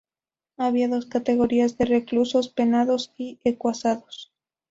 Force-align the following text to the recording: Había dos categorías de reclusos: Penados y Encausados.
Había 0.57 0.87
dos 0.87 1.05
categorías 1.05 1.77
de 1.77 1.85
reclusos: 1.85 2.49
Penados 2.49 3.13
y 3.19 3.37
Encausados. 3.43 4.31